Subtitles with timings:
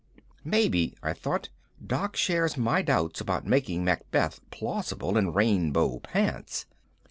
[0.43, 1.49] _"Maybe, I thought,
[1.79, 6.65] _Doc shares my doubts about making Macbeth plausible in rainbow pants.